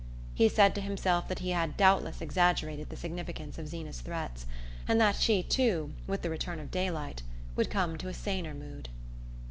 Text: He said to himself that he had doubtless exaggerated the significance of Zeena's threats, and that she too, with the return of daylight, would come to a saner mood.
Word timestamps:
He 0.33 0.49
said 0.49 0.73
to 0.73 0.81
himself 0.81 1.27
that 1.27 1.37
he 1.45 1.51
had 1.51 1.77
doubtless 1.77 2.21
exaggerated 2.21 2.89
the 2.89 2.95
significance 2.95 3.59
of 3.59 3.67
Zeena's 3.67 4.01
threats, 4.01 4.47
and 4.87 4.99
that 4.99 5.15
she 5.17 5.43
too, 5.43 5.93
with 6.07 6.23
the 6.23 6.29
return 6.31 6.59
of 6.59 6.71
daylight, 6.71 7.21
would 7.55 7.69
come 7.69 7.99
to 7.99 8.07
a 8.07 8.13
saner 8.15 8.55
mood. 8.55 8.89